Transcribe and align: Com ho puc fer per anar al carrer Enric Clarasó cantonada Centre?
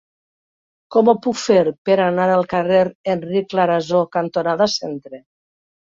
Com 0.95 1.11
ho 1.11 1.13
puc 1.25 1.37
fer 1.41 1.57
per 1.89 1.97
anar 2.05 2.27
al 2.37 2.47
carrer 2.55 2.81
Enric 3.15 3.53
Clarasó 3.55 4.03
cantonada 4.19 4.73
Centre? 4.79 5.25